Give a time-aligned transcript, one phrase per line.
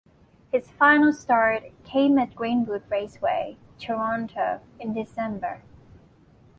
[0.51, 5.61] His final start came at Greenwood Raceway, Toronto in December.